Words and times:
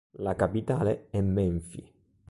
La 0.13 0.33
capitale 0.35 1.09
è 1.11 1.21
Menfi. 1.21 1.87